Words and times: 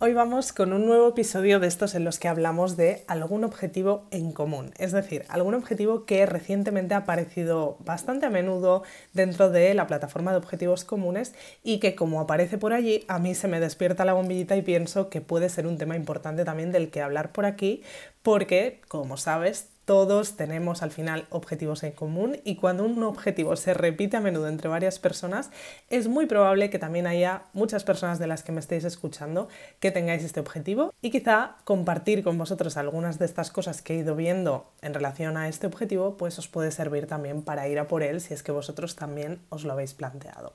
Hoy 0.00 0.12
vamos 0.12 0.52
con 0.52 0.72
un 0.72 0.86
nuevo 0.86 1.10
episodio 1.10 1.60
de 1.60 1.68
estos 1.68 1.94
en 1.94 2.02
los 2.02 2.18
que 2.18 2.26
hablamos 2.26 2.76
de 2.76 3.04
algún 3.06 3.44
objetivo 3.44 4.08
en 4.10 4.32
común, 4.32 4.72
es 4.76 4.90
decir, 4.90 5.24
algún 5.28 5.54
objetivo 5.54 6.04
que 6.04 6.26
recientemente 6.26 6.94
ha 6.94 6.98
aparecido 6.98 7.76
bastante 7.78 8.26
a 8.26 8.30
menudo 8.30 8.82
dentro 9.12 9.50
de 9.50 9.72
la 9.72 9.86
plataforma 9.86 10.32
de 10.32 10.38
objetivos 10.38 10.84
comunes 10.84 11.32
y 11.62 11.78
que 11.78 11.94
como 11.94 12.20
aparece 12.20 12.58
por 12.58 12.72
allí, 12.72 13.04
a 13.06 13.20
mí 13.20 13.36
se 13.36 13.46
me 13.46 13.60
despierta 13.60 14.04
la 14.04 14.14
bombillita 14.14 14.56
y 14.56 14.62
pienso 14.62 15.08
que 15.08 15.20
puede 15.20 15.48
ser 15.48 15.64
un 15.64 15.78
tema 15.78 15.94
importante 15.94 16.44
también 16.44 16.72
del 16.72 16.90
que 16.90 17.00
hablar 17.00 17.30
por 17.30 17.46
aquí, 17.46 17.84
porque, 18.22 18.80
como 18.88 19.16
sabes, 19.16 19.68
todos 19.84 20.36
tenemos 20.36 20.82
al 20.82 20.90
final 20.90 21.26
objetivos 21.30 21.82
en 21.82 21.92
común 21.92 22.40
y 22.44 22.56
cuando 22.56 22.84
un 22.84 23.02
objetivo 23.02 23.56
se 23.56 23.74
repite 23.74 24.16
a 24.16 24.20
menudo 24.20 24.48
entre 24.48 24.68
varias 24.68 24.98
personas, 24.98 25.50
es 25.90 26.08
muy 26.08 26.26
probable 26.26 26.70
que 26.70 26.78
también 26.78 27.06
haya 27.06 27.42
muchas 27.52 27.84
personas 27.84 28.18
de 28.18 28.26
las 28.26 28.42
que 28.42 28.52
me 28.52 28.60
estéis 28.60 28.84
escuchando 28.84 29.48
que 29.80 29.90
tengáis 29.90 30.24
este 30.24 30.40
objetivo 30.40 30.92
y 31.02 31.10
quizá 31.10 31.56
compartir 31.64 32.22
con 32.22 32.38
vosotros 32.38 32.76
algunas 32.76 33.18
de 33.18 33.26
estas 33.26 33.50
cosas 33.50 33.82
que 33.82 33.94
he 33.94 33.98
ido 33.98 34.16
viendo 34.16 34.70
en 34.82 34.94
relación 34.94 35.36
a 35.36 35.48
este 35.48 35.66
objetivo, 35.66 36.16
pues 36.16 36.38
os 36.38 36.48
puede 36.48 36.70
servir 36.70 37.06
también 37.06 37.42
para 37.42 37.68
ir 37.68 37.78
a 37.78 37.88
por 37.88 38.02
él 38.02 38.20
si 38.20 38.34
es 38.34 38.42
que 38.42 38.52
vosotros 38.52 38.96
también 38.96 39.40
os 39.50 39.64
lo 39.64 39.72
habéis 39.72 39.94
planteado. 39.94 40.52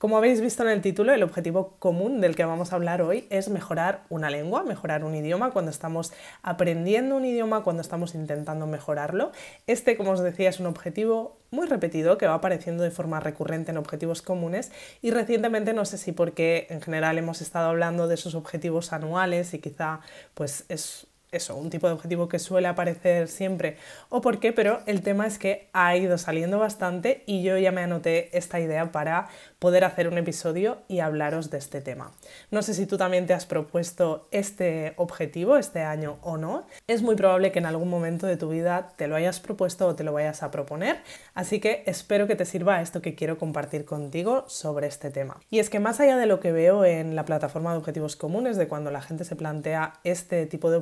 Como 0.00 0.16
habéis 0.16 0.40
visto 0.40 0.62
en 0.62 0.70
el 0.70 0.80
título, 0.80 1.12
el 1.12 1.22
objetivo 1.22 1.76
común 1.78 2.22
del 2.22 2.34
que 2.34 2.46
vamos 2.46 2.72
a 2.72 2.76
hablar 2.76 3.02
hoy 3.02 3.26
es 3.28 3.50
mejorar 3.50 4.04
una 4.08 4.30
lengua, 4.30 4.62
mejorar 4.62 5.04
un 5.04 5.14
idioma 5.14 5.50
cuando 5.50 5.70
estamos 5.70 6.14
aprendiendo 6.42 7.16
un 7.18 7.26
idioma, 7.26 7.62
cuando 7.62 7.82
estamos 7.82 8.14
intentando 8.14 8.66
mejorarlo. 8.66 9.30
Este, 9.66 9.98
como 9.98 10.12
os 10.12 10.20
decía, 10.20 10.48
es 10.48 10.58
un 10.58 10.64
objetivo 10.64 11.36
muy 11.50 11.66
repetido 11.66 12.16
que 12.16 12.26
va 12.26 12.32
apareciendo 12.32 12.82
de 12.82 12.90
forma 12.90 13.20
recurrente 13.20 13.72
en 13.72 13.76
objetivos 13.76 14.22
comunes 14.22 14.72
y 15.02 15.10
recientemente 15.10 15.74
no 15.74 15.84
sé 15.84 15.98
si 15.98 16.12
porque 16.12 16.66
en 16.70 16.80
general 16.80 17.18
hemos 17.18 17.42
estado 17.42 17.68
hablando 17.68 18.08
de 18.08 18.14
esos 18.14 18.34
objetivos 18.34 18.94
anuales 18.94 19.52
y 19.52 19.58
quizá 19.58 20.00
pues 20.32 20.64
es 20.70 21.08
eso, 21.32 21.56
un 21.56 21.70
tipo 21.70 21.86
de 21.86 21.94
objetivo 21.94 22.28
que 22.28 22.38
suele 22.38 22.68
aparecer 22.68 23.28
siempre 23.28 23.76
o 24.08 24.20
por 24.20 24.40
qué, 24.40 24.52
pero 24.52 24.80
el 24.86 25.02
tema 25.02 25.26
es 25.26 25.38
que 25.38 25.68
ha 25.72 25.96
ido 25.96 26.18
saliendo 26.18 26.58
bastante 26.58 27.22
y 27.26 27.42
yo 27.42 27.56
ya 27.58 27.72
me 27.72 27.82
anoté 27.82 28.36
esta 28.36 28.60
idea 28.60 28.92
para 28.92 29.28
poder 29.58 29.84
hacer 29.84 30.08
un 30.08 30.18
episodio 30.18 30.78
y 30.88 31.00
hablaros 31.00 31.50
de 31.50 31.58
este 31.58 31.80
tema. 31.80 32.12
No 32.50 32.62
sé 32.62 32.74
si 32.74 32.86
tú 32.86 32.96
también 32.96 33.26
te 33.26 33.34
has 33.34 33.46
propuesto 33.46 34.28
este 34.30 34.94
objetivo 34.96 35.56
este 35.56 35.82
año 35.82 36.18
o 36.22 36.36
no. 36.36 36.66
Es 36.86 37.02
muy 37.02 37.14
probable 37.14 37.52
que 37.52 37.58
en 37.58 37.66
algún 37.66 37.88
momento 37.88 38.26
de 38.26 38.36
tu 38.36 38.48
vida 38.48 38.92
te 38.96 39.06
lo 39.06 39.16
hayas 39.16 39.40
propuesto 39.40 39.86
o 39.86 39.94
te 39.94 40.04
lo 40.04 40.12
vayas 40.12 40.42
a 40.42 40.50
proponer, 40.50 41.02
así 41.34 41.60
que 41.60 41.84
espero 41.86 42.26
que 42.26 42.36
te 42.36 42.44
sirva 42.44 42.80
esto 42.80 43.02
que 43.02 43.14
quiero 43.14 43.38
compartir 43.38 43.84
contigo 43.84 44.44
sobre 44.48 44.86
este 44.86 45.10
tema. 45.10 45.40
Y 45.50 45.58
es 45.58 45.70
que 45.70 45.80
más 45.80 46.00
allá 46.00 46.16
de 46.16 46.26
lo 46.26 46.40
que 46.40 46.52
veo 46.52 46.84
en 46.84 47.14
la 47.14 47.24
plataforma 47.24 47.72
de 47.72 47.78
objetivos 47.78 48.16
comunes, 48.16 48.56
de 48.56 48.68
cuando 48.68 48.90
la 48.90 49.02
gente 49.02 49.24
se 49.24 49.36
plantea 49.36 49.94
este 50.04 50.46
tipo 50.46 50.70
de 50.70 50.78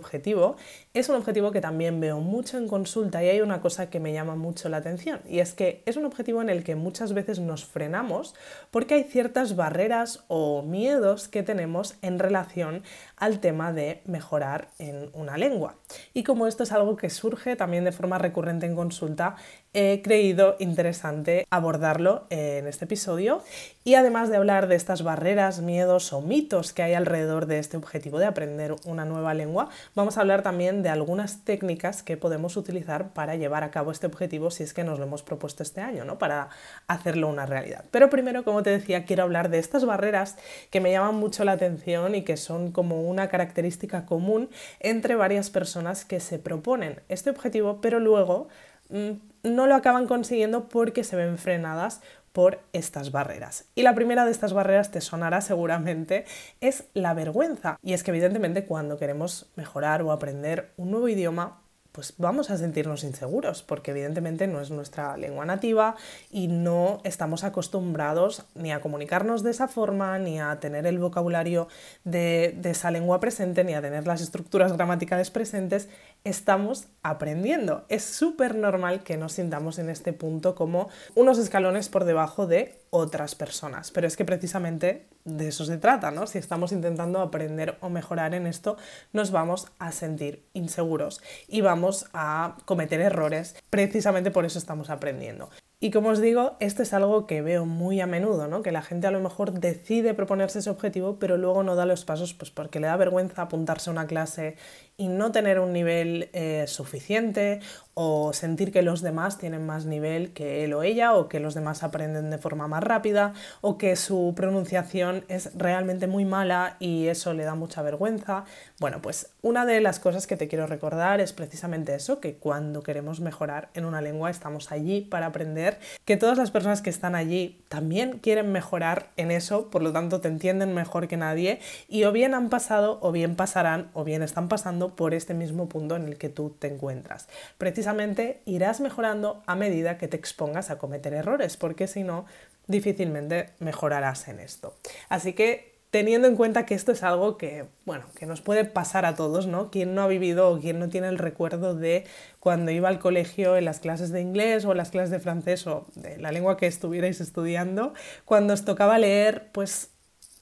es 0.94 1.09
un 1.09 1.16
objetivo 1.16 1.53
que 1.53 1.60
también 1.60 2.00
veo 2.00 2.21
mucho 2.21 2.59
en 2.59 2.69
consulta 2.69 3.22
y 3.22 3.28
hay 3.28 3.41
una 3.41 3.60
cosa 3.60 3.91
que 3.91 4.00
me 4.00 4.12
llama 4.12 4.37
mucho 4.37 4.69
la 4.69 4.78
atención 4.78 5.21
y 5.28 5.38
es 5.41 5.54
que 5.54 5.82
es 5.87 5.97
un 5.97 6.04
objetivo 6.04 6.43
en 6.43 6.50
el 6.50 6.65
que 6.65 6.75
muchas 6.75 7.12
veces 7.12 7.38
nos 7.38 7.65
frenamos 7.65 8.34
porque 8.71 8.94
hay 8.94 9.04
ciertas 9.04 9.56
barreras 9.56 10.25
o 10.28 10.62
miedos 10.62 11.28
que 11.28 11.43
tenemos 11.43 11.97
en 12.03 12.19
relación 12.19 12.82
al 13.16 13.41
tema 13.41 13.72
de 13.72 14.03
mejorar 14.06 14.71
en 14.78 15.10
una 15.12 15.37
lengua. 15.37 15.76
Y 16.15 16.22
como 16.22 16.47
esto 16.47 16.62
es 16.62 16.72
algo 16.72 16.97
que 16.97 17.10
surge 17.10 17.56
también 17.56 17.84
de 17.84 17.93
forma 17.93 18.19
recurrente 18.19 18.66
en 18.66 18.75
consulta, 18.75 19.37
he 19.80 20.02
creído 20.02 20.56
interesante 20.58 21.46
abordarlo 21.50 22.26
en 22.30 22.66
este 22.66 22.86
episodio 22.86 23.44
y 23.84 23.94
además 23.94 24.28
de 24.28 24.36
hablar 24.36 24.66
de 24.66 24.74
estas 24.74 25.04
barreras, 25.04 25.60
miedos 25.60 26.12
o 26.12 26.20
mitos 26.20 26.72
que 26.72 26.82
hay 26.82 26.94
alrededor 26.94 27.46
de 27.46 27.60
este 27.60 27.76
objetivo 27.76 28.18
de 28.18 28.26
aprender 28.26 28.74
una 28.86 29.04
nueva 29.04 29.34
lengua, 29.34 29.68
vamos 29.94 30.18
a 30.18 30.22
hablar 30.22 30.42
también 30.42 30.82
de 30.82 30.88
algunas 30.88 31.44
técnicas 31.44 32.02
que 32.02 32.16
podemos 32.16 32.56
utilizar 32.56 33.10
para 33.10 33.36
llevar 33.36 33.62
a 33.62 33.70
cabo 33.70 33.92
este 33.92 34.08
objetivo 34.08 34.50
si 34.50 34.64
es 34.64 34.74
que 34.74 34.82
nos 34.82 34.98
lo 34.98 35.04
hemos 35.04 35.22
propuesto 35.22 35.62
este 35.62 35.80
año, 35.80 36.04
¿no? 36.04 36.18
Para 36.18 36.48
hacerlo 36.88 37.28
una 37.28 37.46
realidad. 37.46 37.84
Pero 37.92 38.10
primero, 38.10 38.42
como 38.42 38.64
te 38.64 38.70
decía, 38.70 39.04
quiero 39.04 39.22
hablar 39.22 39.48
de 39.48 39.60
estas 39.60 39.84
barreras 39.84 40.36
que 40.70 40.80
me 40.80 40.90
llaman 40.90 41.14
mucho 41.14 41.44
la 41.44 41.52
atención 41.52 42.16
y 42.16 42.22
que 42.22 42.36
son 42.36 42.72
como 42.72 43.02
una 43.02 43.28
característica 43.28 44.06
común 44.06 44.50
entre 44.80 45.14
varias 45.14 45.50
personas 45.50 46.04
que 46.04 46.18
se 46.18 46.40
proponen 46.40 47.00
este 47.08 47.30
objetivo, 47.30 47.80
pero 47.80 48.00
luego 48.00 48.48
mm, 48.90 49.28
no 49.43 49.66
lo 49.66 49.75
acaban 49.75 50.06
consiguiendo 50.06 50.69
porque 50.69 51.04
se 51.04 51.16
ven 51.16 51.38
frenadas 51.38 52.00
por 52.32 52.60
estas 52.72 53.10
barreras. 53.10 53.65
Y 53.75 53.82
la 53.82 53.94
primera 53.94 54.25
de 54.25 54.31
estas 54.31 54.53
barreras 54.53 54.91
te 54.91 55.00
sonará 55.00 55.41
seguramente 55.41 56.25
es 56.60 56.84
la 56.94 57.15
vergüenza. 57.15 57.78
Y 57.82 57.94
es 57.94 58.04
que 58.04 58.10
evidentemente 58.10 58.65
cuando 58.65 58.99
queremos 58.99 59.50
mejorar 59.56 60.03
o 60.03 60.12
aprender 60.12 60.71
un 60.76 60.91
nuevo 60.91 61.09
idioma, 61.09 61.60
pues 61.99 62.15
vamos 62.16 62.49
a 62.50 62.56
sentirnos 62.56 63.03
inseguros, 63.03 63.65
porque 63.65 63.91
evidentemente 63.91 64.47
no 64.47 64.60
es 64.60 64.71
nuestra 64.71 65.16
lengua 65.16 65.44
nativa 65.44 65.97
y 66.31 66.47
no 66.47 67.00
estamos 67.03 67.43
acostumbrados 67.43 68.44
ni 68.55 68.70
a 68.70 68.81
comunicarnos 68.81 69.43
de 69.43 69.50
esa 69.50 69.66
forma, 69.66 70.16
ni 70.20 70.38
a 70.38 70.60
tener 70.60 70.87
el 70.87 71.00
vocabulario 71.00 71.66
de, 72.05 72.55
de 72.56 72.70
esa 72.70 72.93
lengua 72.93 73.19
presente, 73.19 73.65
ni 73.65 73.75
a 73.75 73.82
tener 73.82 74.06
las 74.06 74.20
estructuras 74.20 74.75
gramaticales 74.75 75.32
presentes. 75.32 75.88
Estamos 76.24 76.88
aprendiendo. 77.02 77.84
Es 77.88 78.04
súper 78.04 78.54
normal 78.54 79.02
que 79.02 79.16
nos 79.16 79.32
sintamos 79.32 79.78
en 79.78 79.88
este 79.88 80.12
punto 80.12 80.54
como 80.54 80.88
unos 81.14 81.38
escalones 81.38 81.88
por 81.88 82.04
debajo 82.04 82.46
de 82.46 82.78
otras 82.90 83.34
personas. 83.34 83.90
Pero 83.90 84.06
es 84.06 84.16
que 84.16 84.24
precisamente 84.24 85.06
de 85.24 85.48
eso 85.48 85.64
se 85.64 85.78
trata, 85.78 86.10
¿no? 86.10 86.26
Si 86.26 86.38
estamos 86.38 86.72
intentando 86.72 87.20
aprender 87.20 87.76
o 87.80 87.88
mejorar 87.88 88.34
en 88.34 88.46
esto, 88.46 88.76
nos 89.12 89.30
vamos 89.30 89.68
a 89.78 89.92
sentir 89.92 90.44
inseguros 90.54 91.20
y 91.46 91.60
vamos 91.60 92.06
a 92.12 92.56
cometer 92.64 93.00
errores. 93.00 93.56
Precisamente 93.70 94.30
por 94.30 94.44
eso 94.44 94.58
estamos 94.58 94.90
aprendiendo. 94.90 95.48
Y 95.80 95.92
como 95.92 96.08
os 96.08 96.20
digo, 96.20 96.56
esto 96.58 96.82
es 96.82 96.92
algo 96.92 97.28
que 97.28 97.40
veo 97.40 97.64
muy 97.64 98.00
a 98.00 98.06
menudo, 98.08 98.48
¿no? 98.48 98.62
Que 98.62 98.72
la 98.72 98.82
gente 98.82 99.06
a 99.06 99.12
lo 99.12 99.20
mejor 99.20 99.52
decide 99.52 100.12
proponerse 100.12 100.58
ese 100.58 100.70
objetivo, 100.70 101.20
pero 101.20 101.36
luego 101.36 101.62
no 101.62 101.76
da 101.76 101.86
los 101.86 102.04
pasos 102.04 102.34
pues 102.34 102.50
porque 102.50 102.80
le 102.80 102.88
da 102.88 102.96
vergüenza 102.96 103.42
apuntarse 103.42 103.88
a 103.88 103.92
una 103.92 104.08
clase 104.08 104.56
y 105.00 105.06
no 105.06 105.31
tener 105.31 105.60
un 105.60 105.72
nivel 105.72 106.28
eh, 106.32 106.64
suficiente 106.66 107.60
o 108.00 108.32
sentir 108.32 108.70
que 108.70 108.82
los 108.82 109.00
demás 109.00 109.38
tienen 109.38 109.66
más 109.66 109.84
nivel 109.84 110.32
que 110.32 110.64
él 110.64 110.72
o 110.72 110.82
ella 110.84 111.14
o 111.14 111.28
que 111.28 111.41
los 111.41 111.54
demás 111.54 111.82
aprenden 111.82 112.31
de 112.31 112.38
forma 112.38 112.69
más 112.69 112.82
rápida 112.82 113.32
o 113.60 113.78
que 113.78 113.97
su 113.97 114.34
pronunciación 114.37 115.25
es 115.28 115.50
realmente 115.56 116.06
muy 116.06 116.25
mala 116.25 116.76
y 116.78 117.06
eso 117.06 117.32
le 117.32 117.42
da 117.44 117.56
mucha 117.56 117.82
vergüenza. 117.82 118.44
Bueno, 118.78 119.02
pues 119.02 119.31
una 119.43 119.67
de 119.67 119.81
las 119.81 119.99
cosas 119.99 120.28
que 120.28 120.37
te 120.37 120.46
quiero 120.46 120.67
recordar 120.67 121.20
es 121.20 121.32
precisamente 121.32 121.94
eso, 121.94 122.20
que 122.20 122.37
cuando 122.37 122.82
queremos 122.82 123.20
mejorar 123.20 123.69
en 123.75 123.84
una 123.84 124.00
lengua 124.00 124.31
estamos 124.31 124.70
allí 124.70 125.00
para 125.00 125.26
aprender, 125.26 125.81
que 126.05 126.17
todas 126.17 126.38
las 126.38 126.52
personas 126.52 126.82
que 126.82 126.90
están 126.90 127.17
allí 127.17 127.64
también 127.69 128.19
quieren 128.19 128.52
mejorar 128.52 129.11
en 129.17 129.32
eso, 129.32 129.70
por 129.70 129.82
lo 129.82 129.93
tanto 129.93 130.20
te 130.20 130.28
entienden 130.28 130.75
mejor 130.75 131.08
que 131.08 131.17
nadie 131.17 131.61
y 131.88 132.05
o 132.05 132.12
bien 132.12 132.34
han 132.34 132.49
pasado 132.49 132.99
o 133.02 133.11
bien 133.11 133.34
pasarán 133.34 133.90
o 133.93 134.05
bien 134.05 134.22
están 134.22 134.49
pasando 134.49 134.88
por 134.96 135.14
este 135.14 135.35
mismo 135.35 135.69
punto 135.69 135.96
en 135.96 136.06
el 136.06 136.19
que 136.19 136.29
tú 136.29 136.55
te 136.58 136.69
encuentras. 136.69 137.29
Precisamente 137.58 138.40
irás 138.44 138.81
mejorando 138.81 139.43
a 139.46 139.55
medida 139.55 139.99
que 139.99 140.08
te 140.08 140.17
expongas 140.17 140.70
a 140.70 140.79
cometer 140.79 141.14
errores, 141.14 141.56
porque 141.56 141.87
si 141.87 142.05
no, 142.05 142.26
difícilmente 142.67 143.50
mejorarás 143.58 144.29
en 144.29 144.40
esto. 144.40 144.75
Así 145.08 145.32
que 145.32 145.79
teniendo 145.90 146.29
en 146.29 146.37
cuenta 146.37 146.67
que 146.67 146.75
esto 146.75 146.93
es 146.93 147.02
algo 147.02 147.38
que, 147.38 147.64
bueno, 147.87 148.05
que 148.14 148.26
nos 148.26 148.40
puede 148.40 148.64
pasar 148.64 149.06
a 149.06 149.14
todos, 149.14 149.46
¿no? 149.46 149.70
Quien 149.70 149.94
no 149.94 150.02
ha 150.02 150.06
vivido 150.06 150.50
o 150.50 150.61
quien 150.61 150.79
no 150.79 150.88
tiene 150.88 151.08
el 151.08 151.19
recuerdo 151.19 151.75
de 151.75 152.05
cuando 152.41 152.70
iba 152.70 152.88
al 152.88 152.99
colegio 152.99 153.56
en 153.56 153.64
las 153.64 153.81
clases 153.81 154.11
de 154.11 154.20
inglés 154.20 154.64
o 154.64 154.75
las 154.75 154.91
clases 154.91 155.11
de 155.11 155.20
francés 155.20 155.67
o 155.67 155.87
de 155.94 156.19
la 156.19 156.31
lengua 156.31 156.56
que 156.56 156.67
estuvierais 156.67 157.20
estudiando, 157.20 157.94
cuando 158.25 158.55
os 158.55 158.64
tocaba 158.64 158.99
leer, 158.99 159.49
pues 159.52 159.91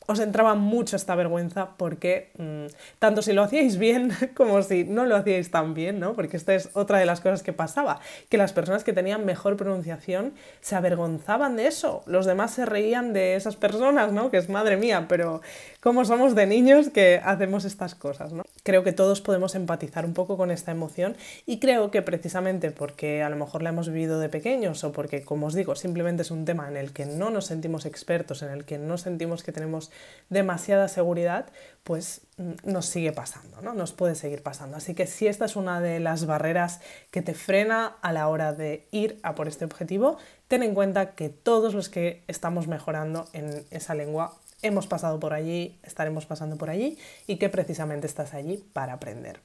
os 0.07 0.21
entraba 0.21 0.55
mucho 0.55 0.97
esta 0.97 1.15
vergüenza 1.15 1.77
porque 1.77 2.31
mm, 2.39 2.67
tanto 2.99 3.23
si 3.23 3.33
lo 3.33 3.43
hacíais 3.43 3.77
bien 3.77 4.13
como 4.37 4.63
si 4.63 4.85
no 4.85 5.05
lo 5.05 5.17
hacíais 5.17 5.51
tan 5.51 5.75
bien, 5.75 6.01
¿no? 6.01 6.15
Porque 6.15 6.37
esta 6.37 6.55
es 6.55 6.71
otra 6.75 6.99
de 6.99 7.07
las 7.07 7.21
cosas 7.21 7.43
que 7.43 7.53
pasaba, 7.53 8.01
que 8.29 8.39
las 8.39 8.53
personas 8.53 8.85
que 8.85 8.93
tenían 8.93 9.25
mejor 9.25 9.57
pronunciación 9.57 10.35
se 10.61 10.77
avergonzaban 10.77 11.57
de 11.57 11.67
eso, 11.67 12.03
los 12.07 12.27
demás 12.27 12.53
se 12.53 12.67
reían 12.67 13.13
de 13.13 13.37
esas 13.37 13.57
personas, 13.57 14.13
¿no? 14.13 14.31
Que 14.31 14.39
es 14.39 14.49
madre 14.49 14.77
mía, 14.77 15.07
pero 15.09 15.41
¿cómo 15.87 16.05
somos 16.05 16.35
de 16.35 16.49
niños 16.49 16.91
que 16.91 17.21
hacemos 17.25 17.65
estas 17.65 17.95
cosas, 17.95 18.33
¿no? 18.33 18.43
Creo 18.65 18.83
que 18.83 18.91
todos 18.91 19.21
podemos 19.21 19.55
empatizar 19.55 20.05
un 20.05 20.15
poco 20.15 20.37
con 20.37 20.51
esta 20.51 20.73
emoción 20.73 21.17
y 21.47 21.61
creo 21.61 21.93
que 21.93 22.03
precisamente 22.03 22.73
porque 22.73 23.23
a 23.23 23.31
lo 23.31 23.37
mejor 23.37 23.63
la 23.63 23.69
hemos 23.69 23.89
vivido 23.89 24.19
de 24.19 24.29
pequeños 24.29 24.83
o 24.83 24.91
porque, 24.91 25.23
como 25.23 25.47
os 25.47 25.55
digo, 25.55 25.77
simplemente 25.77 26.23
es 26.23 26.33
un 26.33 26.45
tema 26.45 26.67
en 26.67 26.77
el 26.77 26.93
que 26.93 27.07
no 27.07 27.31
nos 27.31 27.47
sentimos 27.47 27.87
expertos, 27.87 28.43
en 28.43 28.51
el 28.51 28.65
que 28.65 28.79
no 28.79 28.99
sentimos 28.99 29.45
que 29.45 29.53
tenemos 29.53 29.93
demasiada 30.29 30.89
seguridad, 30.89 31.47
pues 31.85 32.23
mm, 32.37 32.69
nos 32.69 32.87
sigue 32.87 33.13
pasando, 33.13 33.63
¿no? 33.63 33.73
Nos 33.73 33.93
puede 33.93 34.17
seguir 34.17 34.43
pasando. 34.43 34.79
Así 34.79 34.93
que 34.93 35.07
si 35.07 35.29
esta 35.29 35.45
es 35.45 35.55
una 35.55 35.81
de 35.81 36.01
las 36.01 36.27
barreras 36.27 36.81
que 37.13 37.23
te 37.23 37.33
frena 37.33 37.95
a 38.03 38.13
la 38.13 38.27
hora 38.27 38.53
de 38.53 38.89
ir 38.91 39.21
a 39.23 39.37
por 39.37 39.47
este 39.47 39.65
objetivo, 39.65 40.19
ten 40.49 40.65
en 40.65 40.75
cuenta 40.75 41.15
que 41.15 41.29
todos 41.29 41.75
los 41.75 41.89
que 41.89 42.25
estamos 42.27 42.67
mejorando 42.67 43.29
en 43.33 43.65
esa 43.71 43.95
lengua 43.95 44.37
hemos 44.63 44.87
pasado 44.87 45.21
por 45.21 45.35
allí, 45.35 45.79
estaremos 45.83 46.27
pasando 46.27 46.57
por 46.57 46.71
allí 46.71 46.99
y 47.27 47.37
que 47.37 47.49
precisamente 47.49 48.07
estás 48.07 48.35
allí 48.35 48.65
para 48.73 48.95
aprender. 48.95 49.41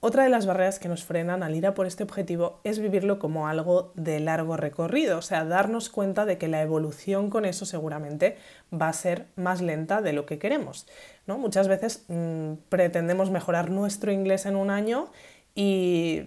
Otra 0.00 0.24
de 0.24 0.28
las 0.28 0.46
barreras 0.46 0.78
que 0.78 0.88
nos 0.88 1.04
frenan 1.04 1.42
al 1.42 1.54
ir 1.54 1.66
a 1.66 1.74
por 1.74 1.86
este 1.86 2.02
objetivo 2.02 2.60
es 2.64 2.78
vivirlo 2.78 3.18
como 3.18 3.48
algo 3.48 3.92
de 3.94 4.20
largo 4.20 4.56
recorrido, 4.56 5.18
o 5.18 5.22
sea, 5.22 5.44
darnos 5.44 5.88
cuenta 5.88 6.24
de 6.26 6.38
que 6.38 6.48
la 6.48 6.62
evolución 6.62 7.30
con 7.30 7.44
eso 7.44 7.66
seguramente 7.66 8.36
va 8.72 8.88
a 8.88 8.92
ser 8.92 9.26
más 9.36 9.60
lenta 9.60 10.02
de 10.02 10.12
lo 10.12 10.26
que 10.26 10.38
queremos. 10.38 10.86
¿no? 11.26 11.38
Muchas 11.38 11.68
veces 11.68 12.04
mm, 12.08 12.54
pretendemos 12.68 13.30
mejorar 13.30 13.70
nuestro 13.70 14.12
inglés 14.12 14.46
en 14.46 14.56
un 14.56 14.70
año 14.70 15.10
y 15.58 16.24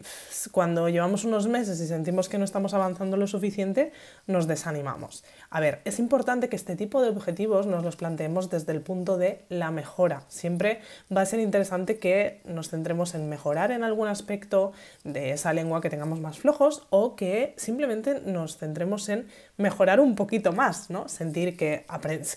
cuando 0.51 0.89
llevamos 0.89 1.23
unos 1.23 1.47
meses 1.47 1.79
y 1.79 1.87
sentimos 1.87 2.29
que 2.29 2.39
no 2.39 2.45
estamos 2.45 2.73
avanzando 2.73 3.15
lo 3.15 3.27
suficiente, 3.27 3.91
nos 4.25 4.47
desanimamos. 4.47 5.23
A 5.51 5.59
ver, 5.59 5.81
es 5.85 5.99
importante 5.99 6.49
que 6.49 6.55
este 6.55 6.75
tipo 6.75 6.99
de 7.03 7.09
objetivos 7.09 7.67
nos 7.67 7.83
los 7.83 7.95
planteemos 7.95 8.49
desde 8.49 8.71
el 8.71 8.81
punto 8.81 9.17
de 9.17 9.45
la 9.49 9.69
mejora. 9.69 10.23
Siempre 10.29 10.81
va 11.15 11.21
a 11.21 11.25
ser 11.27 11.39
interesante 11.39 11.99
que 11.99 12.41
nos 12.43 12.69
centremos 12.69 13.13
en 13.13 13.29
mejorar 13.29 13.69
en 13.69 13.83
algún 13.83 14.07
aspecto 14.07 14.73
de 15.03 15.31
esa 15.31 15.53
lengua 15.53 15.79
que 15.79 15.91
tengamos 15.91 16.19
más 16.19 16.39
flojos 16.39 16.87
o 16.89 17.15
que 17.15 17.53
simplemente 17.55 18.21
nos 18.21 18.57
centremos 18.57 19.07
en 19.09 19.27
mejorar 19.59 19.99
un 19.99 20.15
poquito 20.15 20.53
más, 20.53 20.89
¿no? 20.89 21.07
Sentir 21.09 21.57
que, 21.57 21.85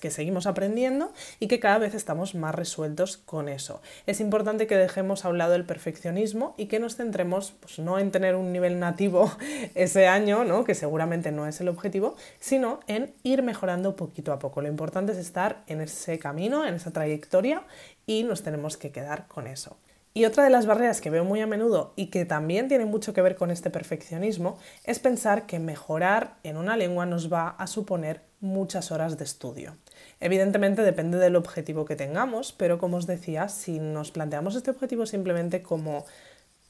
que 0.01 0.11
seguimos 0.11 0.47
aprendiendo 0.47 1.13
y 1.39 1.47
que 1.47 1.61
cada 1.61 1.79
vez 1.79 1.95
estamos 1.95 2.35
más 2.35 2.53
resueltos 2.53 3.17
con 3.17 3.49
eso. 3.49 3.81
Es 4.07 4.21
importante 4.21 4.67
que 4.67 4.77
dejemos 4.77 5.25
a 5.25 5.29
un 5.29 5.39
lado 5.39 5.55
el 5.55 5.65
perfeccionismo 5.65 6.55
y 6.59 6.67
que 6.67 6.81
nos 6.81 6.97
centremos 6.97 7.53
pues, 7.61 7.79
no 7.79 8.01
en 8.01 8.11
tener 8.11 8.35
un 8.35 8.53
nivel 8.53 8.81
nativo 8.81 9.31
ese 9.77 10.09
año, 10.09 10.45
¿no? 10.45 10.65
que 10.65 10.75
seguramente 10.75 11.31
no 11.31 11.47
es 11.47 11.61
el 11.61 11.69
objetivo, 11.69 12.17
sino 12.41 12.81
en 12.89 13.15
ir 13.23 13.43
mejorando 13.43 13.95
poquito 13.95 14.33
a 14.33 14.41
poco. 14.41 14.61
Lo 14.61 14.69
importante 14.69 15.13
es 15.13 15.19
estar 15.19 15.63
en 15.69 15.81
ese 15.81 16.19
camino, 16.19 16.67
en 16.67 16.75
esa 16.75 16.91
trayectoria 16.91 17.63
y 18.05 18.25
nos 18.25 18.43
tenemos 18.43 18.77
que 18.77 18.91
quedar 18.91 19.29
con 19.29 19.47
eso. 19.47 19.77
Y 20.15 20.27
otra 20.27 20.45
de 20.45 20.51
las 20.51 20.67
barreras 20.67 21.01
que 21.01 21.09
veo 21.09 21.25
muy 21.25 21.41
a 21.41 21.47
menudo 21.47 21.95
y 21.97 22.07
que 22.07 22.27
también 22.27 22.69
tiene 22.69 22.85
mucho 22.85 23.15
que 23.15 23.23
ver 23.23 23.35
con 23.35 23.51
este 23.51 23.71
perfeccionismo 23.71 24.59
es 24.85 24.99
pensar 24.99 25.47
que 25.47 25.59
mejorar 25.59 26.35
en 26.43 26.59
una 26.59 26.77
lengua 26.77 27.07
nos 27.07 27.33
va 27.33 27.49
a 27.49 27.67
suponer 27.67 28.21
muchas 28.41 28.93
horas 28.93 29.17
de 29.17 29.25
estudio. 29.25 29.77
Evidentemente 30.21 30.83
depende 30.83 31.17
del 31.17 31.37
objetivo 31.37 31.87
que 31.87 31.97
tengamos, 31.97 32.53
pero 32.53 32.79
como 32.79 32.99
os 32.99 33.07
decía, 33.07 33.49
si 33.49 33.79
nos 33.79 34.11
planteamos 34.11 34.55
este 34.55 34.71
objetivo 34.71 35.07
simplemente 35.07 35.63
como 35.63 36.05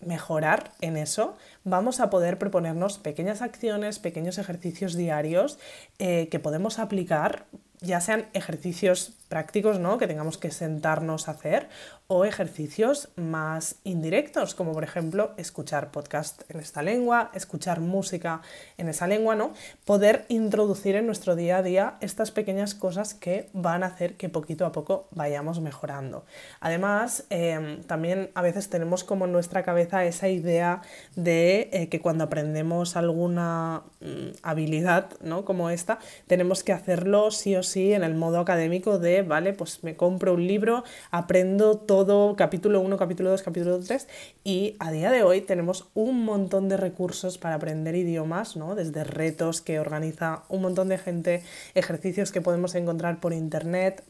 mejorar 0.01 0.73
en 0.81 0.97
eso, 0.97 1.37
vamos 1.65 2.01
a 2.01 2.11
poder 2.11 2.39
proponernos 2.39 2.99
pequeñas 2.99 3.43
acciones, 3.43 3.99
pequeños 3.99 4.39
ejercicios 4.39 4.95
diarios 4.95 5.59
eh, 5.99 6.29
que 6.29 6.39
podemos 6.39 6.79
aplicar, 6.79 7.47
ya 7.83 8.01
sean 8.01 8.27
ejercicios 8.33 9.13
prácticos, 9.33 9.79
¿no? 9.79 9.97
Que 9.97 10.07
tengamos 10.07 10.37
que 10.37 10.51
sentarnos 10.51 11.27
a 11.27 11.33
hacer, 11.33 11.69
o 12.07 12.27
ejercicios 12.27 13.09
más 13.17 13.77
indirectos, 13.85 14.55
como 14.55 14.73
por 14.73 14.85
ejemplo 14.85 15.33
escuchar 15.39 15.91
podcast 15.91 16.43
en 16.51 16.61
esta 16.61 16.83
lengua, 16.83 17.31
escuchar 17.33 17.81
música 17.81 18.43
en 18.77 18.91
esa 18.91 19.07
lengua, 19.07 19.35
¿no? 19.35 19.55
Poder 19.87 20.27
introducir 20.29 20.95
en 20.97 21.07
nuestro 21.07 21.35
día 21.35 21.57
a 21.57 21.63
día 21.63 21.97
estas 22.03 22.31
pequeñas 22.31 22.75
cosas 22.75 23.15
que 23.15 23.49
van 23.55 23.83
a 23.83 23.87
hacer 23.87 24.19
que 24.19 24.29
poquito 24.29 24.67
a 24.67 24.73
poco 24.73 25.09
vayamos 25.13 25.61
mejorando. 25.61 26.27
Además, 26.61 27.25
em, 27.31 27.83
también 27.85 28.31
a 28.35 28.43
veces 28.43 28.69
tenemos 28.69 29.03
como 29.03 29.25
en 29.25 29.33
nuestra 29.33 29.63
cabeza 29.63 30.05
esa 30.05 30.29
idea 30.29 30.83
de 31.17 31.71
eh, 31.73 31.89
que 31.89 32.03
cuando 32.03 32.25
aprendemos 32.25 32.97
alguna 32.97 33.85
mm, 34.01 34.37
habilidad, 34.43 35.09
¿no? 35.23 35.47
Como 35.47 35.71
esta, 35.71 35.99
tenemos 36.27 36.63
que 36.63 36.75
hacerlo 36.75 37.31
sí 37.31 37.57
o 37.57 37.63
sí 37.63 37.72
en 37.77 38.05
el 38.05 38.15
modo 38.15 38.39
académico 38.39 38.99
de 38.99 39.23
¿vale? 39.23 39.53
Pues 39.53 39.83
me 39.83 39.97
compro 39.97 40.35
un 40.35 40.47
libro, 40.47 40.85
aprendo 41.11 41.79
todo, 41.79 42.37
capítulo 42.37 42.81
1, 42.81 42.97
capítulo 42.97 43.31
2, 43.31 43.43
capítulo 43.43 43.81
3, 43.81 44.09
y 44.45 44.77
a 44.79 44.91
día 44.91 45.11
de 45.11 45.23
hoy 45.23 45.41
tenemos 45.41 45.89
un 45.95 46.25
montón 46.25 46.69
de 46.69 46.77
recursos 46.77 47.39
para 47.39 47.57
aprender 47.57 47.95
idiomas, 47.95 48.57
¿no? 48.57 48.75
Desde 48.75 49.05
retos 49.05 49.61
que 49.61 49.81
organiza 49.81 50.43
un 50.49 50.63
montón 50.63 50.89
de 50.89 50.99
gente, 50.99 51.43
ejercicios 51.75 52.33
que 52.33 52.41
podemos 52.41 52.75
encontrar 52.75 53.21
por 53.21 53.33
internet. 53.33 54.05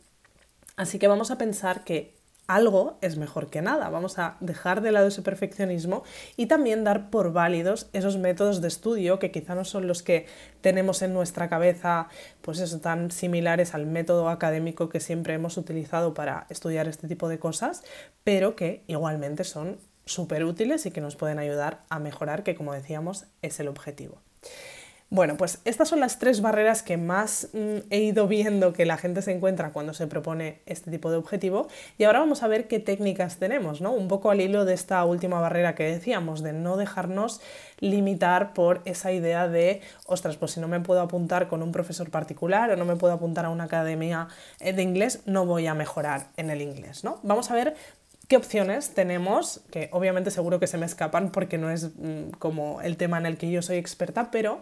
Así 0.76 0.98
que 0.98 1.08
vamos 1.08 1.30
a 1.30 1.38
pensar 1.38 1.84
que 1.84 2.21
algo 2.46 2.98
es 3.00 3.16
mejor 3.16 3.48
que 3.48 3.62
nada. 3.62 3.88
Vamos 3.88 4.18
a 4.18 4.36
dejar 4.40 4.80
de 4.80 4.92
lado 4.92 5.08
ese 5.08 5.22
perfeccionismo 5.22 6.02
y 6.36 6.46
también 6.46 6.84
dar 6.84 7.10
por 7.10 7.32
válidos 7.32 7.88
esos 7.92 8.18
métodos 8.18 8.60
de 8.60 8.68
estudio 8.68 9.18
que 9.18 9.30
quizá 9.30 9.54
no 9.54 9.64
son 9.64 9.86
los 9.86 10.02
que 10.02 10.26
tenemos 10.60 11.02
en 11.02 11.14
nuestra 11.14 11.48
cabeza, 11.48 12.08
pues 12.40 12.58
eso, 12.58 12.80
tan 12.80 13.10
similares 13.10 13.74
al 13.74 13.86
método 13.86 14.28
académico 14.28 14.88
que 14.88 15.00
siempre 15.00 15.34
hemos 15.34 15.56
utilizado 15.56 16.14
para 16.14 16.46
estudiar 16.50 16.88
este 16.88 17.08
tipo 17.08 17.28
de 17.28 17.38
cosas, 17.38 17.82
pero 18.24 18.56
que 18.56 18.82
igualmente 18.86 19.44
son 19.44 19.78
súper 20.04 20.44
útiles 20.44 20.84
y 20.86 20.90
que 20.90 21.00
nos 21.00 21.16
pueden 21.16 21.38
ayudar 21.38 21.84
a 21.88 21.98
mejorar, 21.98 22.42
que 22.42 22.54
como 22.54 22.72
decíamos 22.72 23.26
es 23.40 23.60
el 23.60 23.68
objetivo. 23.68 24.18
Bueno, 25.12 25.36
pues 25.36 25.58
estas 25.66 25.90
son 25.90 26.00
las 26.00 26.18
tres 26.18 26.40
barreras 26.40 26.82
que 26.82 26.96
más 26.96 27.48
mm, 27.52 27.80
he 27.90 27.98
ido 27.98 28.26
viendo 28.26 28.72
que 28.72 28.86
la 28.86 28.96
gente 28.96 29.20
se 29.20 29.30
encuentra 29.30 29.70
cuando 29.70 29.92
se 29.92 30.06
propone 30.06 30.62
este 30.64 30.90
tipo 30.90 31.10
de 31.10 31.18
objetivo 31.18 31.68
y 31.98 32.04
ahora 32.04 32.20
vamos 32.20 32.42
a 32.42 32.48
ver 32.48 32.66
qué 32.66 32.80
técnicas 32.80 33.36
tenemos, 33.36 33.82
¿no? 33.82 33.92
Un 33.92 34.08
poco 34.08 34.30
al 34.30 34.40
hilo 34.40 34.64
de 34.64 34.72
esta 34.72 35.04
última 35.04 35.38
barrera 35.38 35.74
que 35.74 35.82
decíamos, 35.82 36.42
de 36.42 36.54
no 36.54 36.78
dejarnos 36.78 37.42
limitar 37.78 38.54
por 38.54 38.80
esa 38.86 39.12
idea 39.12 39.48
de, 39.48 39.82
ostras, 40.06 40.38
pues 40.38 40.52
si 40.52 40.60
no 40.60 40.68
me 40.68 40.80
puedo 40.80 41.02
apuntar 41.02 41.46
con 41.46 41.62
un 41.62 41.72
profesor 41.72 42.08
particular 42.08 42.70
o 42.70 42.76
no 42.76 42.86
me 42.86 42.96
puedo 42.96 43.12
apuntar 43.12 43.44
a 43.44 43.50
una 43.50 43.64
academia 43.64 44.28
eh, 44.60 44.72
de 44.72 44.80
inglés, 44.80 45.20
no 45.26 45.44
voy 45.44 45.66
a 45.66 45.74
mejorar 45.74 46.28
en 46.38 46.48
el 46.48 46.62
inglés, 46.62 47.04
¿no? 47.04 47.20
Vamos 47.22 47.50
a 47.50 47.54
ver 47.54 47.74
¿Qué 48.28 48.36
opciones 48.36 48.94
tenemos? 48.94 49.60
Que 49.70 49.88
obviamente 49.92 50.30
seguro 50.30 50.60
que 50.60 50.66
se 50.66 50.78
me 50.78 50.86
escapan 50.86 51.32
porque 51.32 51.58
no 51.58 51.70
es 51.70 51.90
mm, 51.96 52.30
como 52.38 52.80
el 52.80 52.96
tema 52.96 53.18
en 53.18 53.26
el 53.26 53.36
que 53.36 53.50
yo 53.50 53.62
soy 53.62 53.76
experta, 53.76 54.30
pero 54.30 54.60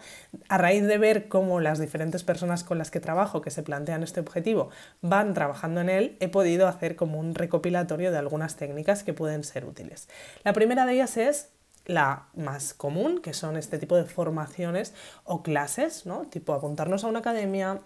a 0.49 0.59
raíz 0.59 0.85
de 0.87 0.99
ver 0.99 1.29
cómo 1.29 1.61
las 1.61 1.79
diferentes 1.79 2.25
personas 2.25 2.64
con 2.64 2.79
las 2.79 2.90
que 2.90 3.00
trabajo 3.00 3.43
que 3.43 3.50
se 3.50 3.62
plantean 3.62 4.02
este 4.02 4.21
objetivo 4.21 4.71
van 5.02 5.35
trabajando 5.35 5.81
en 5.83 5.90
él, 5.90 6.17
he 6.21 6.29
podido 6.29 6.69
hacer 6.69 6.97
como 6.97 7.19
un 7.21 7.35
recopilatorio 7.35 8.11
de 8.11 8.19
algunas 8.19 8.57
técnicas 8.57 9.05
que 9.05 9.14
pueden 9.14 9.45
ser 9.45 9.64
útiles. 9.67 10.09
La 10.43 10.52
primera 10.52 10.87
de 10.87 10.95
ellas 10.95 11.17
es 11.17 11.50
la 11.87 12.29
más 12.35 12.75
común, 12.75 13.21
que 13.21 13.35
son 13.35 13.57
este 13.57 13.79
tipo 13.79 13.97
de 13.97 14.05
formaciones 14.05 14.95
o 15.25 15.43
clases, 15.43 16.07
¿no? 16.07 16.26
Tipo 16.26 16.55
apuntarnos 16.55 17.05
a 17.05 17.09
una 17.09 17.21
academia, 17.21 17.81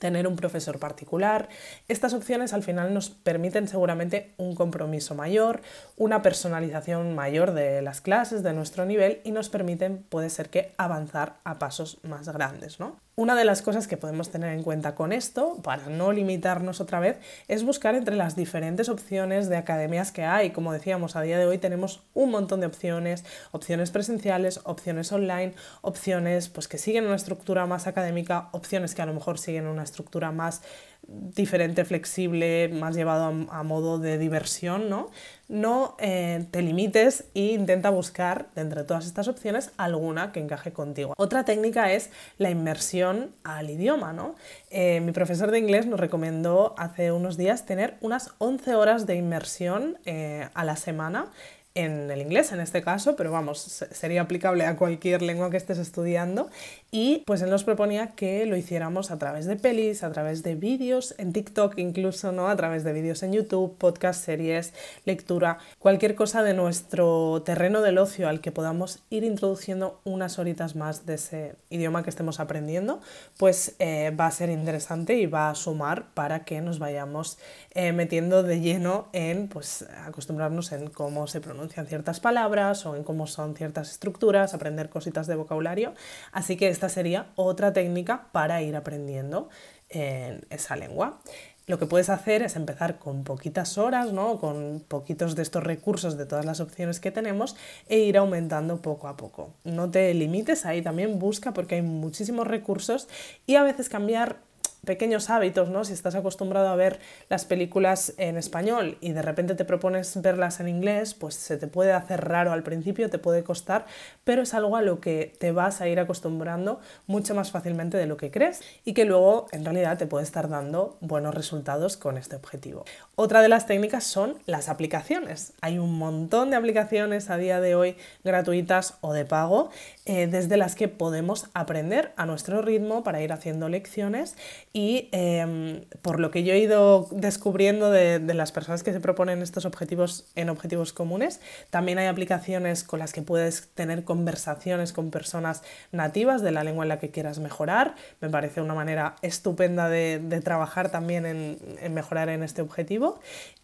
tener 0.00 0.26
un 0.26 0.34
profesor 0.34 0.80
particular. 0.80 1.48
Estas 1.86 2.12
opciones 2.14 2.52
al 2.52 2.64
final 2.64 2.92
nos 2.92 3.10
permiten 3.10 3.68
seguramente 3.68 4.34
un 4.38 4.56
compromiso 4.56 5.14
mayor, 5.14 5.60
una 5.96 6.22
personalización 6.22 7.14
mayor 7.14 7.52
de 7.52 7.82
las 7.82 8.00
clases, 8.00 8.42
de 8.42 8.52
nuestro 8.52 8.86
nivel 8.86 9.20
y 9.22 9.30
nos 9.30 9.48
permiten, 9.48 10.04
puede 10.08 10.30
ser 10.30 10.48
que, 10.50 10.72
avanzar 10.78 11.36
a 11.44 11.60
pasos 11.60 11.98
más 12.02 12.28
grandes. 12.28 12.80
¿no? 12.80 12.96
Una 13.20 13.34
de 13.34 13.44
las 13.44 13.60
cosas 13.60 13.86
que 13.86 13.98
podemos 13.98 14.30
tener 14.30 14.50
en 14.54 14.62
cuenta 14.62 14.94
con 14.94 15.12
esto, 15.12 15.58
para 15.62 15.90
no 15.90 16.10
limitarnos 16.10 16.80
otra 16.80 17.00
vez, 17.00 17.18
es 17.48 17.64
buscar 17.64 17.94
entre 17.94 18.16
las 18.16 18.34
diferentes 18.34 18.88
opciones 18.88 19.50
de 19.50 19.58
academias 19.58 20.10
que 20.10 20.24
hay. 20.24 20.52
Como 20.52 20.72
decíamos, 20.72 21.16
a 21.16 21.20
día 21.20 21.38
de 21.38 21.44
hoy 21.44 21.58
tenemos 21.58 22.02
un 22.14 22.30
montón 22.30 22.60
de 22.60 22.66
opciones, 22.66 23.26
opciones 23.52 23.90
presenciales, 23.90 24.60
opciones 24.64 25.12
online, 25.12 25.52
opciones 25.82 26.48
pues, 26.48 26.66
que 26.66 26.78
siguen 26.78 27.04
una 27.04 27.16
estructura 27.16 27.66
más 27.66 27.86
académica, 27.86 28.48
opciones 28.52 28.94
que 28.94 29.02
a 29.02 29.06
lo 29.06 29.12
mejor 29.12 29.38
siguen 29.38 29.66
una 29.66 29.82
estructura 29.82 30.32
más 30.32 30.62
diferente, 31.06 31.84
flexible, 31.84 32.68
más 32.68 32.94
llevado 32.94 33.46
a, 33.50 33.62
modo 33.62 33.98
de 33.98 34.18
diversión, 34.18 34.88
¿no? 34.88 35.10
No 35.48 35.96
eh, 35.98 36.46
te 36.52 36.62
limites 36.62 37.24
e 37.34 37.52
intenta 37.54 37.90
buscar 37.90 38.48
entre 38.54 38.84
todas 38.84 39.06
estas 39.06 39.26
opciones 39.26 39.72
alguna 39.76 40.30
que 40.30 40.38
encaje 40.38 40.72
contigo. 40.72 41.14
Otra 41.16 41.44
técnica 41.44 41.92
es 41.92 42.10
la 42.38 42.50
inmersión 42.50 43.32
al 43.42 43.70
idioma, 43.70 44.12
¿no? 44.12 44.36
Eh, 44.70 45.00
mi 45.00 45.10
profesor 45.10 45.50
de 45.50 45.58
inglés 45.58 45.86
nos 45.86 45.98
recomendó 45.98 46.74
hace 46.78 47.10
unos 47.10 47.36
días 47.36 47.66
tener 47.66 47.96
unas 48.00 48.32
11 48.38 48.74
horas 48.76 49.06
de 49.06 49.16
inmersión 49.16 49.98
eh, 50.04 50.48
a 50.54 50.64
la 50.64 50.76
semana 50.76 51.30
en 51.74 52.10
el 52.10 52.20
inglés 52.20 52.50
en 52.50 52.58
este 52.58 52.82
caso, 52.82 53.14
pero 53.14 53.30
vamos, 53.30 53.60
sería 53.92 54.22
aplicable 54.22 54.66
a 54.66 54.76
cualquier 54.76 55.22
lengua 55.22 55.50
que 55.50 55.56
estés 55.56 55.78
estudiando. 55.78 56.50
Y 56.90 57.22
pues 57.26 57.42
él 57.42 57.50
nos 57.50 57.62
proponía 57.62 58.08
que 58.08 58.44
lo 58.46 58.56
hiciéramos 58.56 59.12
a 59.12 59.18
través 59.18 59.46
de 59.46 59.54
pelis, 59.54 60.02
a 60.02 60.10
través 60.10 60.42
de 60.42 60.56
vídeos, 60.56 61.14
en 61.18 61.32
TikTok 61.32 61.78
incluso, 61.78 62.32
¿no? 62.32 62.48
A 62.48 62.56
través 62.56 62.82
de 62.82 62.92
vídeos 62.92 63.22
en 63.22 63.32
YouTube, 63.32 63.76
podcast, 63.78 64.24
series, 64.24 64.72
lectura, 65.04 65.58
cualquier 65.78 66.16
cosa 66.16 66.42
de 66.42 66.54
nuestro 66.54 67.42
terreno 67.44 67.82
del 67.82 67.98
ocio 67.98 68.28
al 68.28 68.40
que 68.40 68.50
podamos 68.50 69.04
ir 69.08 69.22
introduciendo 69.22 70.00
unas 70.02 70.40
horitas 70.40 70.74
más 70.74 71.06
de 71.06 71.14
ese 71.14 71.54
idioma 71.70 72.02
que 72.02 72.10
estemos 72.10 72.40
aprendiendo, 72.40 73.00
pues 73.38 73.76
eh, 73.78 74.10
va 74.18 74.26
a 74.26 74.30
ser 74.32 74.50
interesante 74.50 75.14
y 75.14 75.26
va 75.26 75.50
a 75.50 75.54
sumar 75.54 76.12
para 76.14 76.44
que 76.44 76.60
nos 76.60 76.80
vayamos 76.80 77.38
eh, 77.74 77.92
metiendo 77.92 78.42
de 78.42 78.60
lleno 78.60 79.08
en 79.12 79.46
pues 79.46 79.86
acostumbrarnos 80.04 80.72
en 80.72 80.90
cómo 80.90 81.28
se 81.28 81.40
pronuncia 81.40 81.59
ciertas 81.68 82.20
palabras 82.20 82.86
o 82.86 82.96
en 82.96 83.04
cómo 83.04 83.26
son 83.26 83.54
ciertas 83.54 83.90
estructuras, 83.90 84.54
aprender 84.54 84.88
cositas 84.88 85.26
de 85.26 85.34
vocabulario. 85.34 85.94
Así 86.32 86.56
que 86.56 86.68
esta 86.68 86.88
sería 86.88 87.26
otra 87.36 87.72
técnica 87.72 88.28
para 88.32 88.62
ir 88.62 88.76
aprendiendo 88.76 89.48
en 89.88 90.46
esa 90.50 90.76
lengua. 90.76 91.20
Lo 91.66 91.78
que 91.78 91.86
puedes 91.86 92.10
hacer 92.10 92.42
es 92.42 92.56
empezar 92.56 92.98
con 92.98 93.22
poquitas 93.22 93.78
horas, 93.78 94.12
¿no? 94.12 94.40
con 94.40 94.82
poquitos 94.88 95.36
de 95.36 95.42
estos 95.42 95.62
recursos 95.62 96.18
de 96.18 96.26
todas 96.26 96.44
las 96.44 96.58
opciones 96.58 96.98
que 96.98 97.12
tenemos 97.12 97.54
e 97.88 97.98
ir 97.98 98.16
aumentando 98.16 98.82
poco 98.82 99.06
a 99.06 99.16
poco. 99.16 99.54
No 99.62 99.88
te 99.88 100.12
limites 100.14 100.66
ahí, 100.66 100.82
también 100.82 101.20
busca 101.20 101.52
porque 101.52 101.76
hay 101.76 101.82
muchísimos 101.82 102.48
recursos 102.48 103.06
y 103.46 103.54
a 103.54 103.62
veces 103.62 103.88
cambiar 103.88 104.40
pequeños 104.84 105.30
hábitos, 105.30 105.68
¿no? 105.68 105.84
Si 105.84 105.92
estás 105.92 106.14
acostumbrado 106.14 106.68
a 106.68 106.76
ver 106.76 107.00
las 107.28 107.44
películas 107.44 108.14
en 108.16 108.36
español 108.36 108.96
y 109.00 109.12
de 109.12 109.22
repente 109.22 109.54
te 109.54 109.64
propones 109.64 110.20
verlas 110.20 110.60
en 110.60 110.68
inglés, 110.68 111.14
pues 111.14 111.34
se 111.34 111.56
te 111.56 111.66
puede 111.66 111.92
hacer 111.92 112.24
raro 112.26 112.52
al 112.52 112.62
principio, 112.62 113.10
te 113.10 113.18
puede 113.18 113.44
costar, 113.44 113.86
pero 114.24 114.42
es 114.42 114.54
algo 114.54 114.76
a 114.76 114.82
lo 114.82 115.00
que 115.00 115.32
te 115.38 115.52
vas 115.52 115.80
a 115.80 115.88
ir 115.88 116.00
acostumbrando 116.00 116.80
mucho 117.06 117.34
más 117.34 117.50
fácilmente 117.50 117.96
de 117.96 118.06
lo 118.06 118.16
que 118.16 118.30
crees 118.30 118.62
y 118.84 118.94
que 118.94 119.04
luego 119.04 119.46
en 119.52 119.64
realidad 119.64 119.98
te 119.98 120.06
puede 120.06 120.24
estar 120.24 120.48
dando 120.48 120.96
buenos 121.00 121.34
resultados 121.34 121.96
con 121.96 122.16
este 122.16 122.36
objetivo. 122.36 122.84
Otra 123.22 123.42
de 123.42 123.50
las 123.50 123.66
técnicas 123.66 124.04
son 124.04 124.38
las 124.46 124.70
aplicaciones. 124.70 125.52
Hay 125.60 125.78
un 125.78 125.98
montón 125.98 126.48
de 126.48 126.56
aplicaciones 126.56 127.28
a 127.28 127.36
día 127.36 127.60
de 127.60 127.74
hoy 127.74 127.96
gratuitas 128.24 128.94
o 129.02 129.12
de 129.12 129.26
pago 129.26 129.68
eh, 130.06 130.26
desde 130.26 130.56
las 130.56 130.74
que 130.74 130.88
podemos 130.88 131.50
aprender 131.52 132.14
a 132.16 132.24
nuestro 132.24 132.62
ritmo 132.62 133.04
para 133.04 133.20
ir 133.20 133.34
haciendo 133.34 133.68
lecciones 133.68 134.38
y 134.72 135.10
em, 135.12 135.82
por 136.00 136.18
lo 136.18 136.30
que 136.30 136.44
yo 136.44 136.54
he 136.54 136.60
ido 136.60 137.08
descubriendo 137.10 137.90
de, 137.90 138.20
las 138.32 138.52
personas 138.52 138.82
que 138.82 138.90
se 138.94 139.00
proponen 139.00 139.42
estos 139.42 139.66
objetivos 139.66 140.24
en 140.34 140.48
objetivos 140.48 140.94
comunes, 140.94 141.42
también 141.68 141.98
hay 141.98 142.06
aplicaciones 142.06 142.84
con 142.84 143.00
las 143.00 143.12
que 143.12 143.20
puedes 143.20 143.68
tener 143.74 144.02
conversaciones 144.04 144.94
con 144.94 145.10
personas 145.10 145.62
nativas 145.92 146.40
de 146.40 146.52
la 146.52 146.64
lengua 146.64 146.86
en 146.86 146.88
la 146.88 146.98
que 146.98 147.10
quieras 147.10 147.38
mejorar. 147.38 147.96
Me 148.22 148.30
parece 148.30 148.62
una 148.62 148.72
manera 148.72 149.16
estupenda 149.20 149.90
de, 149.90 150.40
trabajar 150.42 150.90
también 150.90 151.26
en, 151.26 151.58
en 151.82 151.92
mejorar 151.92 152.30
en 152.30 152.42
este 152.42 152.62
objetivo 152.62 153.09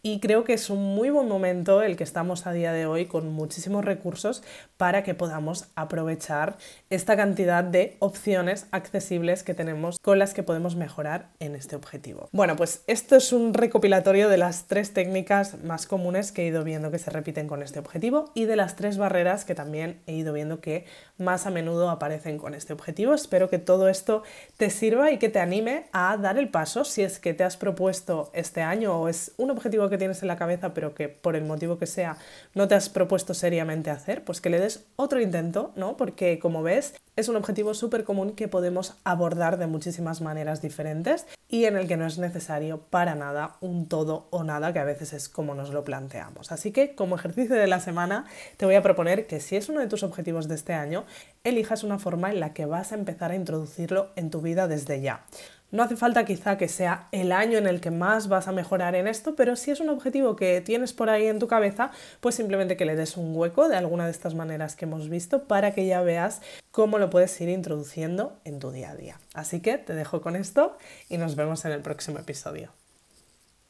y 0.07 0.21
creo 0.21 0.45
que 0.45 0.53
es 0.53 0.71
un 0.71 0.95
muy 0.95 1.11
buen 1.11 1.27
momento 1.27 1.83
el 1.83 1.97
que 1.97 2.05
estamos 2.05 2.47
a 2.47 2.53
día 2.53 2.73
de 2.73 2.87
hoy 2.87 3.07
con 3.07 3.29
muchísimos 3.33 3.85
recursos 3.85 4.45
para 4.77 5.03
que 5.03 5.15
podamos 5.15 5.67
aprovechar 5.75 6.59
esta 6.91 7.17
cantidad 7.17 7.65
de 7.65 7.97
opciones 7.99 8.69
accesibles 8.71 9.43
que 9.43 9.53
tenemos 9.53 9.99
con 10.01 10.21
las 10.21 10.33
que 10.33 10.45
podemos 10.45 10.77
mejorar 10.77 11.31
en 11.41 11.57
este 11.57 11.75
objetivo. 11.75 12.29
Bueno, 12.31 12.55
pues 12.55 12.85
esto 12.87 13.17
es 13.17 13.33
un 13.33 13.53
recopilatorio 13.53 14.29
de 14.29 14.39
las 14.39 14.69
tres 14.69 14.93
técnicas 14.93 15.61
más 15.65 15.89
comunes 15.89 16.31
que 16.31 16.43
he 16.43 16.47
ido 16.47 16.63
viendo 16.63 16.93
que 16.93 17.01
se 17.01 17.11
repiten 17.11 17.49
con 17.49 17.65
este 17.65 17.81
objetivo 17.81 18.31
y 18.33 18.45
de 18.45 18.55
las 18.55 18.77
tres 18.77 18.99
barreras 18.99 19.45
que 19.45 19.57
también 19.57 20.03
he 20.07 20.13
ido 20.13 20.33
viendo 20.33 20.61
que 20.61 20.85
más 21.19 21.47
a 21.47 21.51
menudo 21.51 21.91
aparecen 21.91 22.39
con 22.39 22.55
este 22.55 22.73
objetivo. 22.73 23.15
Espero 23.15 23.49
que 23.49 23.59
todo 23.59 23.89
esto 23.89 24.23
te 24.57 24.71
sirva 24.71 25.11
y 25.11 25.19
que 25.19 25.29
te 25.29 25.41
anime 25.41 25.87
a 25.93 26.17
dar 26.17 26.39
el 26.39 26.49
paso 26.49 26.85
si 26.85 27.03
es 27.03 27.19
que 27.19 27.35
te 27.35 27.45
has 27.45 27.57
propuesto 27.57 28.31
este 28.33 28.63
año 28.63 29.01
o 29.01 29.09
es 29.09 29.33
un 29.37 29.51
objetivo 29.51 29.89
que 29.89 29.99
tienes 29.99 30.23
en 30.23 30.29
la 30.29 30.37
cabeza 30.37 30.75
pero 30.75 30.95
que 30.95 31.09
por 31.09 31.37
el 31.37 31.45
motivo 31.45 31.79
que 31.79 31.87
sea 31.87 32.17
no 32.55 32.69
te 32.69 32.75
has 32.75 32.89
propuesto 32.89 33.35
seriamente 33.35 33.91
hacer, 33.91 34.25
pues 34.25 34.41
que 34.41 34.51
le 34.51 34.61
des 34.61 34.85
otro 34.97 35.21
intento, 35.21 35.73
¿no? 35.77 35.97
Porque 35.97 36.39
como 36.39 36.63
ves, 36.63 36.95
es 37.17 37.29
un 37.29 37.37
objetivo 37.37 37.73
súper 37.73 38.05
común 38.05 38.33
que 38.33 38.47
podemos 38.47 38.95
abordar 39.03 39.59
de 39.59 39.67
muchísimas 39.67 40.21
maneras 40.21 40.61
diferentes 40.61 41.27
y 41.49 41.65
en 41.65 41.77
el 41.77 41.89
que 41.89 41.97
no 41.97 42.07
es 42.07 42.19
necesario 42.19 42.83
para 42.91 43.15
nada 43.15 43.57
un 43.61 43.89
todo 43.89 44.29
o 44.31 44.45
nada, 44.45 44.75
que 44.75 44.79
a 44.81 44.85
veces 44.85 45.15
es 45.15 45.31
como 45.31 45.55
nos 45.55 45.71
lo 45.71 45.83
planteamos. 45.83 46.53
Así 46.53 46.73
que 46.73 46.95
como 46.95 47.17
ejercicio 47.17 47.57
de 47.57 47.67
la 47.67 47.81
semana 47.81 48.27
te 48.59 48.67
voy 48.67 48.75
a 48.75 48.83
proponer 48.83 49.27
que 49.27 49.41
si 49.41 49.57
es 49.57 49.71
uno 49.71 49.81
de 49.81 49.87
tus 49.87 50.03
objetivos 50.03 50.47
de 50.47 50.57
este 50.57 50.75
año, 50.75 51.07
elijas 51.43 51.85
una 51.85 51.99
forma 51.99 52.31
en 52.31 52.41
la 52.41 52.53
que 52.53 52.67
vas 52.67 52.93
a 52.93 52.97
empezar 52.97 53.31
a 53.31 53.37
introducirlo 53.37 54.11
en 54.17 54.31
tu 54.31 54.43
vida 54.43 54.69
desde 54.69 55.01
ya. 55.01 55.25
No 55.73 55.83
hace 55.83 55.97
falta 55.97 56.25
quizá 56.25 56.57
que 56.57 56.69
sea 56.69 57.09
el 57.11 57.33
año 57.33 57.59
en 57.59 57.67
el 57.67 57.81
que 57.81 57.91
más 57.91 58.29
vas 58.29 58.47
a 58.47 58.53
mejorar 58.53 58.95
en 58.95 59.09
esto, 59.09 59.35
pero 59.35 59.57
si 59.57 59.73
es 59.73 59.81
un 59.81 59.89
objetivo 59.89 60.37
que 60.37 60.61
tienes 60.61 60.93
por 60.93 61.11
ahí 61.11 61.27
en 61.27 61.39
tu 61.39 61.49
cabeza, 61.49 61.91
pues 62.21 62.37
simplemente 62.37 62.77
que 62.77 62.85
le 62.85 62.95
des 62.95 63.17
un 63.17 63.37
hueco 63.37 63.69
de 63.69 63.77
alguna 63.77 64.05
de 64.05 64.13
estas 64.13 64.35
maneras 64.35 64.77
que 64.77 64.85
hemos 64.85 65.09
visto 65.09 65.45
para 65.45 65.73
que 65.73 65.87
ya 65.87 66.03
veas 66.03 66.41
cómo 66.71 66.99
lo 66.99 67.11
puedes 67.11 67.41
ir 67.41 67.49
introduciendo 67.49 68.39
en 68.45 68.61
tu 68.61 68.71
día 68.71 68.91
a 68.91 68.97
día. 68.97 69.21
Así 69.35 69.61
que 69.61 69.77
te 69.79 69.95
dejo 69.95 70.21
con 70.21 70.37
esto 70.37 70.79
y 71.09 71.19
nos 71.19 71.35
vemos 71.35 71.65
en 71.65 71.73
el 71.73 71.83
próximo 71.83 72.19
episodio. 72.19 72.71